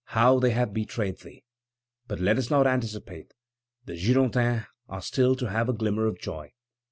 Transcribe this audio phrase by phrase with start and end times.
[0.15, 1.43] how they have betrayed thee!"
[2.07, 3.35] But let us not anticipate.
[3.85, 6.53] The Girondins are still to have a glimmer of joy.